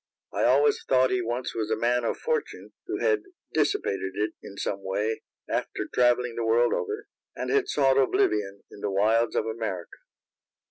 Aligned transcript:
I 0.33 0.45
always 0.45 0.83
thought 0.83 1.11
he 1.11 1.21
once 1.21 1.53
was 1.53 1.69
a 1.69 1.75
man 1.75 2.03
of 2.05 2.17
fortune, 2.17 2.73
who 2.87 2.97
had 3.01 3.21
dissipated 3.53 4.13
it 4.15 4.33
in 4.41 4.57
some 4.57 4.79
way, 4.81 5.21
after 5.47 5.85
travelling 5.93 6.33
the 6.33 6.43
world 6.43 6.73
over, 6.73 7.05
and 7.35 7.51
had 7.51 7.67
sought 7.69 7.99
oblivion 7.99 8.63
in 8.71 8.79
the 8.79 8.89
wilds 8.89 9.35
of 9.35 9.45
America. 9.45 9.97